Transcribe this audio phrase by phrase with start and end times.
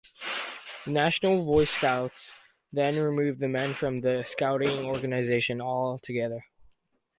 [0.83, 2.31] The national Boy Scouts
[2.73, 6.43] then removed the men from the scouting organization altogether.